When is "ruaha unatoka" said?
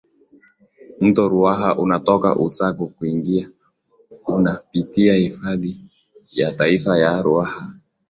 1.29-2.35